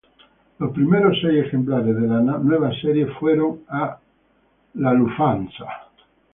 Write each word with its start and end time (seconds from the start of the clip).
Los 0.57 0.71
primeros 0.71 1.19
seis 1.21 1.45
ejemplares 1.45 1.95
de 1.95 2.07
la 2.07 2.19
nueva 2.21 2.71
serie 2.81 3.05
fueron 3.05 3.59
a 3.69 3.99
American 4.73 5.41
Airways. 5.47 5.55